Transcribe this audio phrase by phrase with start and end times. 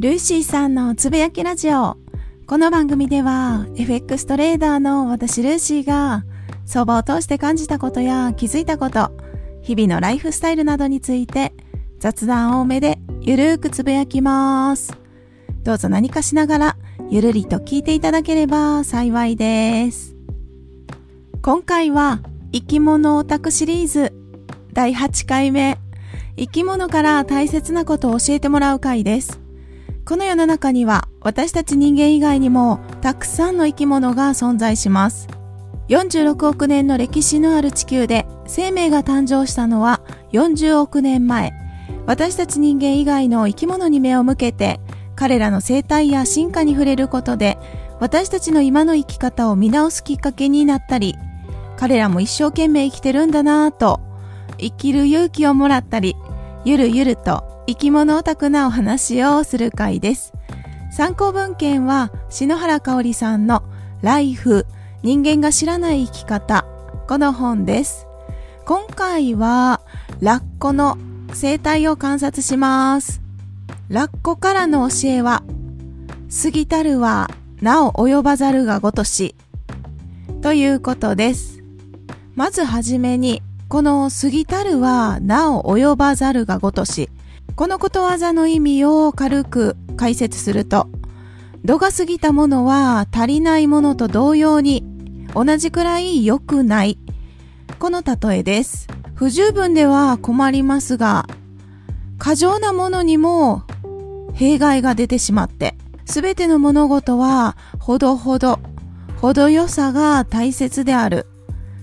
[0.00, 1.98] ルーシーさんのつぶやきラジオ。
[2.46, 6.24] この番組では FX トレーダーの私ルーシーが
[6.64, 9.12] 相場を通して感じたことや気づいたこと、
[9.60, 11.52] 日々のライフスタイルなどについて
[11.98, 14.98] 雑談多めでゆるーくつぶやきます。
[15.64, 16.76] どうぞ何かしながら
[17.10, 20.16] ゆるりと聞いていただければ幸いです。
[21.42, 22.22] 今回は
[22.54, 24.14] 生き物オタクシリーズ
[24.72, 25.76] 第8回目
[26.38, 29.39] 生き物から大切なことを教えてもらう回です。
[30.10, 35.28] この世の中には私たち人間以外にもたくさんの生き物が存在します。
[35.86, 40.00] 46億年の歴史のある地球で生命が誕生したのは
[40.32, 41.52] 40億年前。
[42.06, 44.80] 私たち人間以外の生き物に目を向けて
[45.14, 47.56] 彼らの生態や進化に触れることで
[48.00, 51.14] 私たちの今の生き方を見直すきっかけになったり
[51.76, 54.00] 彼らも一生懸命生きてるんだなぁと
[54.58, 56.16] 生きる勇気をもらったり
[56.64, 60.32] ゆるゆると生き物オタクなお話をする回です。
[60.90, 63.62] 参考文献は篠原香織さんの
[64.02, 64.66] ライフ
[65.02, 66.66] 人間が知らない生き方
[67.08, 68.06] この本です。
[68.64, 69.80] 今回は
[70.20, 70.98] ラッコの
[71.32, 73.20] 生態を観察します。
[73.88, 75.42] ラッコからの教えは
[76.42, 77.28] 過ぎたるは
[77.60, 79.34] なお及ばざるがごとし
[80.42, 81.62] ということです。
[82.34, 87.10] まずはじめにこの過ぎたるはなお及ばざるがごとし。
[87.56, 90.88] このことわざの意味を軽く解説すると、
[91.64, 94.84] 度が過ぎたものは足りないものと同様に
[95.34, 96.98] 同じくらい良くない。
[97.78, 98.88] この例えです。
[99.14, 101.26] 不十分では困りますが、
[102.18, 103.64] 過剰なものにも
[104.32, 108.58] 弊害が出てしまって、すべての物事はほどほど、
[109.20, 111.26] 程よさが大切である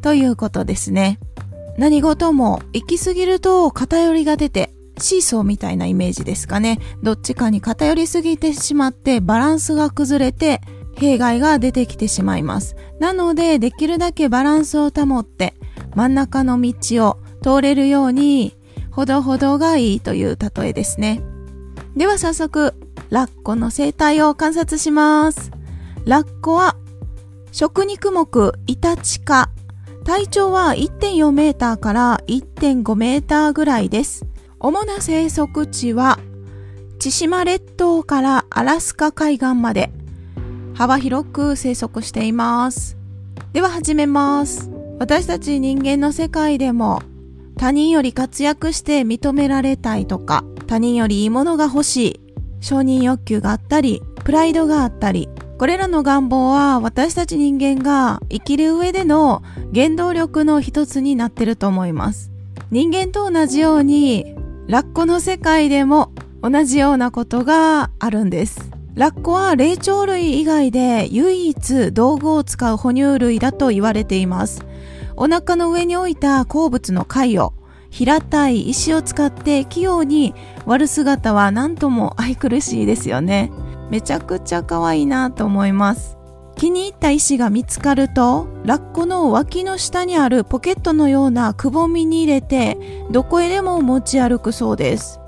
[0.00, 1.18] ということですね。
[1.76, 6.78] 何事も行き過ぎると偏りが出て、シーソーみたいなイメージですかね。
[7.02, 10.60] どっちかに偏りすぎてしまってバランスが崩れて
[10.96, 12.76] 弊害が出てきてしまいます。
[12.98, 15.54] なのでできるだけバランスを保って
[15.94, 18.56] 真ん中の道を通れるように
[18.90, 21.22] ほどほどがいいという例えですね。
[21.96, 22.74] では早速、
[23.10, 25.50] ラッコの生態を観察します。
[26.04, 26.76] ラッコは
[27.52, 29.50] 食肉目イタチ科
[30.04, 34.27] 体長は1.4メーターから1.5メーターぐらいです。
[34.60, 36.18] 主な生息地は、
[36.98, 39.92] 千島列島からアラスカ海岸まで
[40.74, 42.96] 幅広く生息しています。
[43.52, 44.68] では始めます。
[44.98, 47.02] 私たち人間の世界でも
[47.56, 52.20] 他人より活躍して認められたいとか、他人よりいいものが欲しい、
[52.60, 62.32] 承認欲求があったり、プライドがあったり、これらの願望は私たち人間が生きる上での原動力の一つになってると思います。
[62.72, 64.34] 人間と同じように
[64.68, 66.12] ラッコの世界でも
[66.42, 68.70] 同じようなことがあるんです。
[68.94, 74.66] ラッコは霊長類以外で唯一道具を使う哺乳類だと言われています。
[75.16, 77.54] お腹の上に置いた好物の貝を
[77.88, 80.34] 平たい石を使って器用に
[80.66, 83.50] 割る姿は何とも愛くるしいですよね。
[83.88, 86.17] めちゃくちゃ可愛いなと思います。
[86.58, 92.76] 気に入った石が見つかると、ラッコの脇の下にあるポケットのようなくぼみに入れて、
[93.12, 95.20] どこへでも持ち歩くそうです。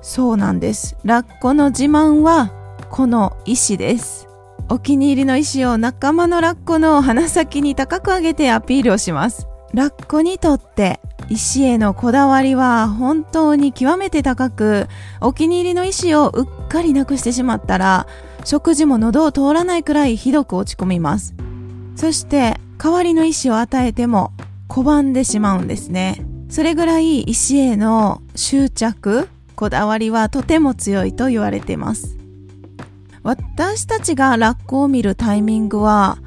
[0.00, 0.96] そうなんです。
[1.04, 2.50] ラッコの自慢は、
[2.90, 4.26] この石です。
[4.70, 9.46] お気に入りの石を仲間のラッコの鼻先に高く上げてアピールをします。
[9.74, 10.98] ラッコにとって
[11.28, 14.88] 石へのこだわりは本当に極めて高く、
[15.20, 18.06] お気に入りの石をうっかりなくしてしまったら、
[18.44, 21.34] 食事も喉を通らないくらいひどく落ち込みます。
[21.96, 24.32] そして、代わりの石を与えても
[24.68, 26.24] 拒んでしまうんですね。
[26.48, 32.16] それぐらい石への執着、こだわりはとても強いと言われています。
[33.22, 36.18] 私たちがラッコを見るタイミングは、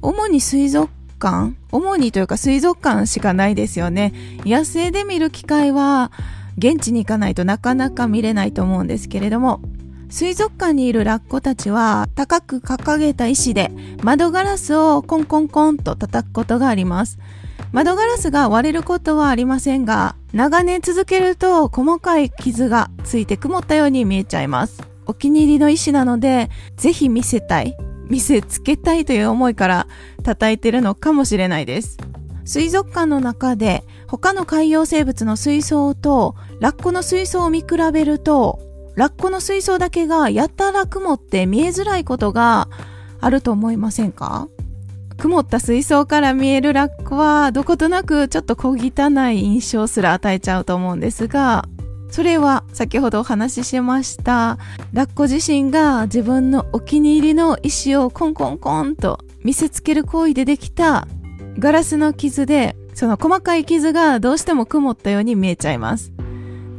[0.00, 0.90] 主に水族
[1.20, 4.12] 館主にというか水族館しかないですよね。
[4.44, 6.10] 野生で見る機会は
[6.56, 9.60] 現地に行かないとなかなか見れないと思うんですけれども、
[10.10, 13.70] 水族館にいるラッコたちは高く掲げた石で
[14.02, 17.18] 窓ガラスをコンコンコンと叩くことがあります。
[17.72, 24.82] 窓ガラスが割れることはありませんが、長年続けると細かい傷がついて曇ったように見えちゃいます。
[25.06, 27.76] お気に入りの石なので、ぜひ見せたい。
[28.08, 29.86] 見せつけたいという思いから
[30.24, 31.96] 叩いてるのかもしれないです。
[32.44, 38.58] 水族館の中で他の海洋生物の水槽とラッコの水槽を見比べると
[38.96, 42.68] ラッコの水槽だけがやたら曇って見えづらいことが
[43.20, 44.48] あると思いませんか？
[45.18, 51.66] 曇った水槽から見えるラッコはどことなくちょっと小汚い印象すら与えちゃうと思うんですが
[52.08, 54.58] それは先ほどお話ししました
[54.92, 61.06] ラッコ自身が自分のお気に入りの石をコンコンコンと見せつける行為でできた
[61.58, 66.12] ガラスの傷でその細かい傷がどうしても曇ったように見えちゃいます。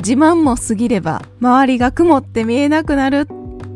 [0.02, 3.28] 自慢も過ぎれば周りが曇って見えなくなる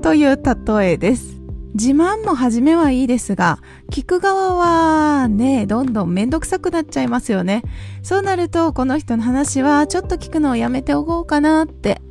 [0.01, 1.35] という例えです
[1.75, 3.59] 自慢も初めはいいですが、
[3.91, 7.63] 聞く側はね、どんどんめんどくさくなっちゃいますよね。
[8.01, 12.01] そうなると、この人の話はちょっと聞くのをやめておこうかなって、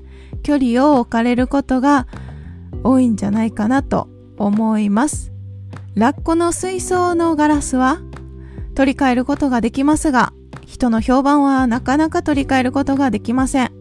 [0.43, 2.07] 距離を置かれることが
[2.83, 5.33] 多いんじゃないかなと思います。
[5.95, 8.03] ラッコの水槽のガラスは
[8.75, 10.35] 取り替えることができますが、
[10.67, 13.74] 人の評判はなかなか取り替えることができません。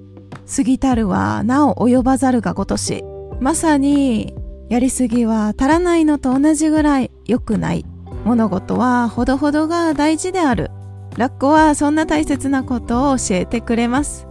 [0.46, 3.04] 過ぎたるはなお及ばざるがごとし。
[3.40, 4.34] まさに
[4.70, 7.86] やりすぎは足らないのと同じぐらい良くない。
[8.26, 10.72] 物事はほどほどが大事である。
[11.18, 14.28] ラッコはそんな大切なことを教えてくれます。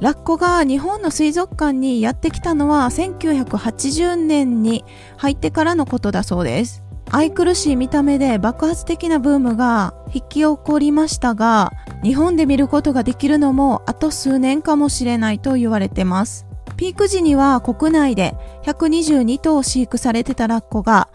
[0.00, 4.84] ラッコが日本の水族館にやってきたのは1980年に
[5.16, 6.84] 入ってからのことだそうです。
[7.10, 11.72] 愛くるしい見た目で爆発的なブームが引き起こりましたが、
[12.02, 16.46] 日本で見ることができるのもあと数年かもしれないと言われてます。
[16.76, 18.34] ピーク時には国内で
[18.64, 21.08] 122頭飼育されてたラッコが、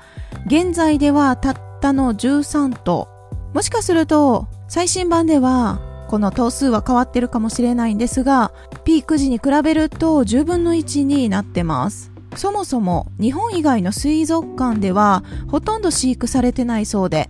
[0.48, 3.08] 現在ではたったの13頭。
[3.54, 5.80] もしかすると、最新版では、
[6.10, 8.52] この頭数は変わってるかもしれないんですが、
[8.84, 12.13] ピーク時に比べると10分の1になってます。
[12.36, 17.30] そもそも日本以外の水族館ではほとんど飼育されてないそうで、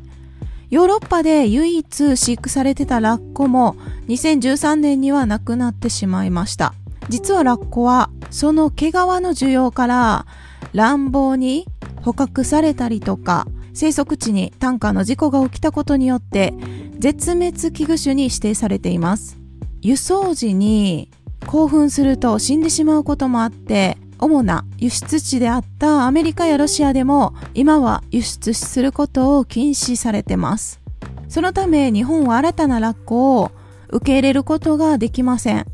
[0.69, 3.75] ヨーロッパで唯一飼育されてたラッコも
[4.07, 6.73] 2013年には亡くなってしまいました。
[7.09, 10.25] 実はラッコはその毛皮の需要から
[10.73, 11.67] 乱暴に
[12.01, 16.53] 捕獲されたりとか生息地にタンカーの事故が起きたことによって
[16.99, 19.37] 絶滅危惧種に指定されています
[19.81, 21.09] 輸送時に
[21.47, 30.81] 興奮すると死んでしまうこともあって主な輸出地であったアメリカやロシアでも今は輸出することを禁止されてます
[31.27, 33.51] そのため日本は新たなラッコを
[33.89, 35.65] 受け入れることができません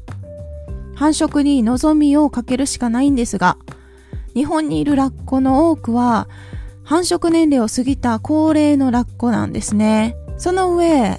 [0.99, 3.55] 繁殖に望みをかけるしかないんですが、
[4.35, 6.27] 日本にいるラッコの多くは、
[6.83, 10.17] 繁殖年齢を過ぎた高齢のラッコなんですね。
[10.37, 11.17] その上、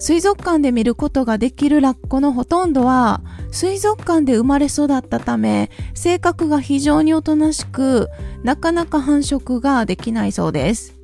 [0.00, 3.20] 水族館で見ることができるラッコのほとんどは、
[3.52, 8.08] 水族館で生まれ育ったため、性格が非常におとなしく、
[8.42, 10.94] なかなか繁殖ができないそうです。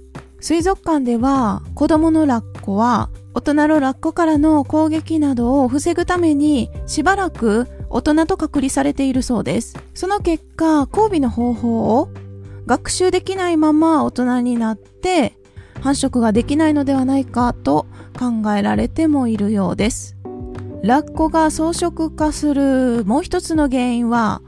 [0.40, 9.76] 水族館では、子供のラッコは、大人のラッコからの攻撃などを防ぐために、しばらく大人と隔離されているそうです。
[9.92, 12.08] その結果、交尾の方法を
[12.64, 15.34] 学習できないまま大人になって
[15.86, 17.86] 繁殖ができないのではないかと
[18.18, 20.16] 考えられてもいるようです。
[20.82, 24.42] ラッコが草食化するもう一つの原因は、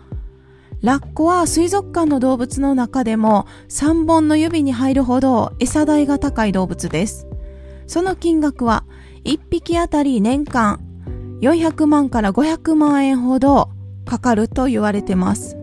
[0.82, 7.28] ラッコは水族館の動物の中でも3本の指に入るほど餌代が高い動物です。
[7.86, 8.82] その金額は
[9.24, 10.80] 1匹あたり年間
[11.40, 13.70] 400万から500万円ほど
[14.04, 15.56] かかると言われてます。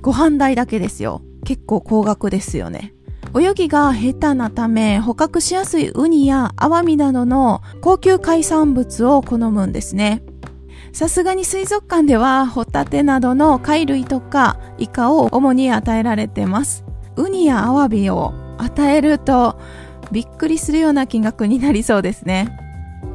[0.00, 1.22] ご飯代だけですよ。
[1.44, 2.93] 結構高額ですよね。
[3.36, 10.22] 泳ぎが下手なため捕獲しやすいウニやアワミなどの高級海産物を好むんですね。
[10.92, 16.84] さすがに水族館ではホタテなどの貝類とかイカを主に与えられてます。
[17.16, 19.58] ウニやアワビを与えると
[20.12, 22.56] びっくりするような金額になりそうですね。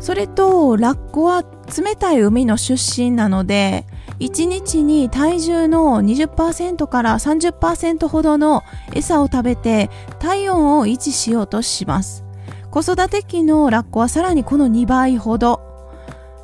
[0.01, 3.85] それとラッコは冷たい海の出身なので
[4.19, 12.25] 1日に体重の20%から30%ほどの餌を食べて体温を維持しようとします。
[12.69, 15.61] 子育て期のラッコはさらにこの2倍ほど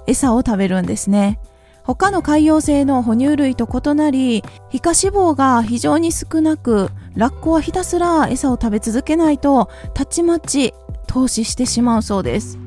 [0.08, 1.40] 餌を食べるんですね。
[1.84, 10.74] 他の海洋性の哺乳類と異なり皮下脂肪が非常に少なくラッコはひたすら餌を食べ続けないとたちまち
[11.06, 12.58] 投資してしまうそうです。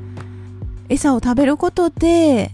[0.89, 2.53] 餌を食べることで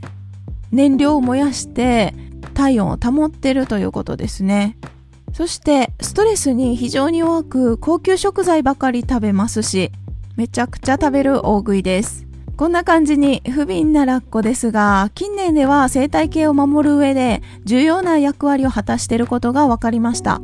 [0.72, 2.14] 燃料を燃やして
[2.54, 4.78] 体温を保ってるということですね。
[5.34, 9.90] そしてストレスに非常に弱く高級食材ばかり食べますし
[10.36, 12.24] めちゃくちゃ食べる大食いです。
[12.56, 20.40] こんな感じに不憫なラッコですが近年では生態系を守る上で重要な役割を果たしていることが分かりました。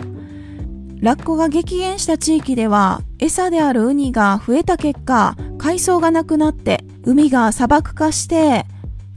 [1.00, 8.66] ラッコが激減した地域では餌であるウニが増えた結果海藻がなくなって海が砂漠化して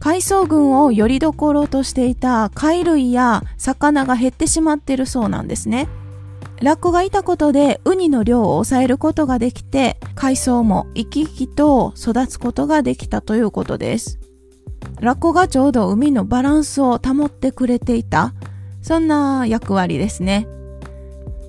[0.04, 5.88] 海藻群をよりどころとしていた貝類や魚が減ってしまっているそうなんですね。
[6.62, 14.20] ラッコがいたことでウニの量を抑えることができて海藻も生き生きと育つことができたということです。
[15.00, 18.34] ラッコがちょうど海のバランスを保ってくれていた、
[18.82, 20.48] そんな役割ですね。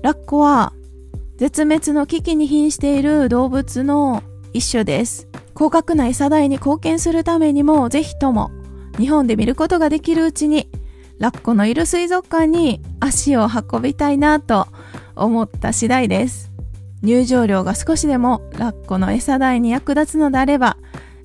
[0.01, 0.71] ラッコは
[1.35, 5.27] 絶滅の危機に瀕している動物の一種です。
[5.55, 8.51] 高額な餌代に貢献するためにも、ぜひとも
[8.97, 10.69] 日本で見ることができるうちに、
[11.17, 14.67] ラッコのいる水族館に足を運びたいなと
[15.15, 16.51] 思った次第です。
[17.01, 20.75] 入場料が少しでもラッコの餌代に役立つのであれば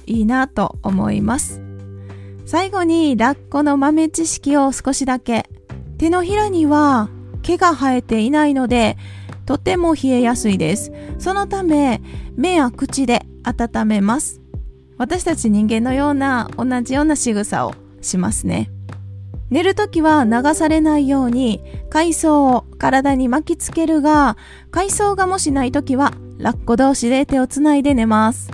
[0.07, 1.61] いいなと思います。
[2.47, 5.51] 最後にラッコの豆知識を少しだけ。
[5.99, 7.11] 手のひらには
[7.43, 8.97] 毛が生えていないので、
[9.45, 10.93] とても冷えやすいです。
[11.19, 12.01] そのため、
[12.37, 14.41] 目や口で温めます。
[14.99, 18.71] 私たち人間のような同じような仕草をしますね。
[19.51, 24.37] 寝るときは流されないように海藻を体に巻きつけるが、
[24.71, 28.51] 海藻がもしないときはラッコ同士で手をつないで寝ます。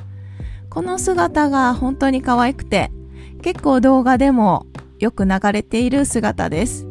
[0.70, 2.90] この姿が本当に可愛くて、
[3.42, 4.66] 結構動画でも
[4.98, 6.86] よく流れている姿です。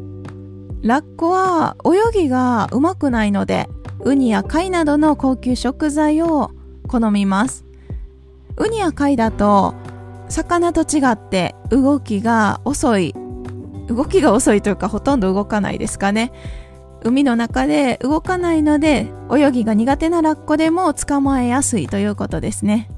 [0.82, 3.68] ラッコは泳ぎがうまくないので、
[4.04, 6.52] ウニや貝などの高級食材を
[6.86, 7.65] 好みます。
[8.58, 9.74] ウニや貝だと、
[10.28, 13.14] 魚と違って動きが遅い。
[13.88, 16.32] 動きが遅いというかほとんど動かないですかね。
[17.04, 22.90] 海の中で動かないので泳ぎが苦手なラッコでも捕まえやすいということですね。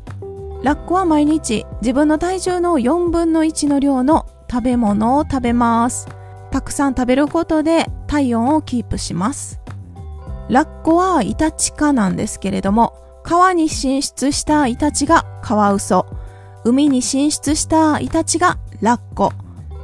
[0.63, 6.09] ラッコは毎日自分の体重の4分の1の量の食べ物を食べます。
[6.51, 9.61] たくさん食べることで体温をキープします。
[10.49, 12.95] ラッコはイタチ科なんですけれども、
[13.29, 16.07] 川に進出したイタチがカワウソ、
[16.65, 19.35] 海に進出したイタチがラッコ。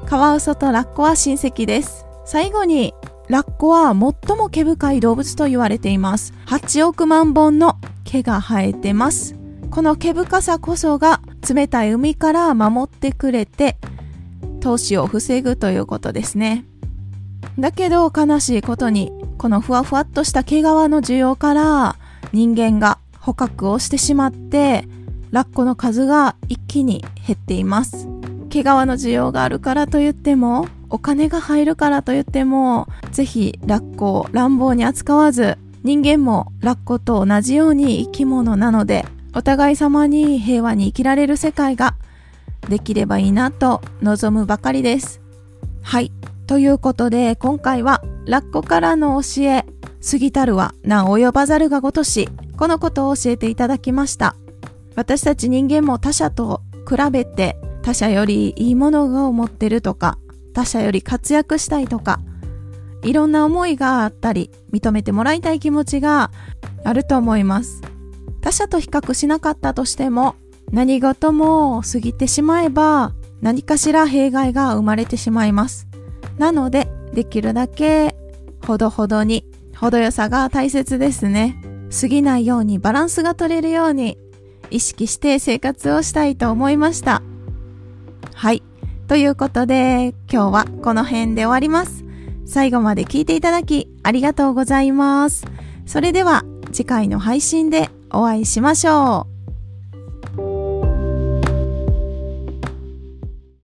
[0.07, 2.07] カワウソとラッコは親戚です。
[2.25, 2.95] 最後に、
[3.29, 6.33] ラッコは最も毛深い動物と言われています。
[6.47, 9.35] 8億万本の毛が生えてます。
[9.71, 13.77] この毛深さこそが冷たい海から守ってくれて、
[14.63, 16.65] 投資を防ぐということですね。
[17.59, 21.97] だけど悲しいことに、このふわふわっとした毛皮の需要から
[22.33, 24.87] 人間が捕獲をしてしまって、
[25.31, 28.07] ラッコの数が一気に減っています。
[28.51, 41.97] 毛皮の需要があるからと言っても、お金が入るからと言っても、ぜひラッコを乱暴に扱わず、人間もラッコと同じように生き物なので、お互い様に平和に生きられる世界が
[42.69, 45.23] できればいいなと望むばかりです。
[45.83, 46.13] はい。
[46.47, 49.65] ということで、今回はラッコからの教え、
[50.11, 54.37] 過ぎたるはな及ばざるがごとし、このことを教えていただきました。
[54.97, 60.19] 私たち人間も他者と比べて他者よりいいものを持ってるとか、
[60.53, 62.21] 他者より活躍したいとか、
[63.03, 66.31] いろんな思いがあったり、認めてもらいたい気持ちが
[66.85, 67.83] あると思います。
[68.41, 70.35] 他者と比較しなかったとしても、
[70.71, 75.87] 何事も過ぎてしまえば、何かしら弊害が生まれてしまいます。
[76.39, 78.17] なので、できるだけ、
[78.67, 81.57] ほどほどに、程よさが大切ですね。
[82.01, 84.19] 過ぎないようにバランスが取れるように、
[84.71, 87.23] 意識して生活をしたいと思いました。
[88.35, 88.63] はい。
[89.07, 92.05] ということで、今日はこの辺で終わります。
[92.47, 95.47] 最後まで聞いていただきありがとうございます。
[95.87, 99.34] それでは次回の配信でお会いしましょう。